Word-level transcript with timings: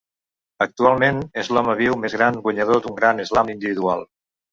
Actualment 0.65 1.19
és 1.41 1.51
l'home 1.57 1.75
viu 1.81 1.97
més 2.05 2.15
gran 2.21 2.39
guanyador 2.47 2.81
d'un 2.87 2.97
Grand 3.03 3.25
Slam 3.31 3.53
individual. 3.55 4.03